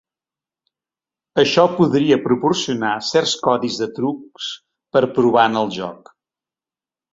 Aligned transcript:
Això 1.43 1.65
podia 1.73 2.17
proporcionar 2.23 2.95
certs 3.11 3.35
codis 3.49 3.79
de 3.83 3.91
trucs 4.01 4.49
per 4.97 5.07
provar 5.21 5.47
en 5.53 5.63
el 5.65 5.73
joc. 5.81 6.13